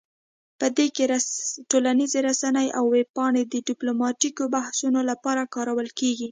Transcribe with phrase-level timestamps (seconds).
[0.59, 1.03] په دې کې
[1.71, 6.27] ټولنیز رسنۍ او ویب پاڼې د ډیپلوماتیکو بحثونو لپاره کارول کیږي